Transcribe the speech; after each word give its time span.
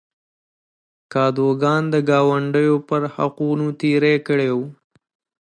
کادوګان 1.13 1.83
د 1.93 1.95
ګاونډیو 2.09 2.75
پر 2.89 3.01
حقونو 3.15 3.67
تېری 3.81 4.15
کړی 4.27 4.49
و. 4.57 4.59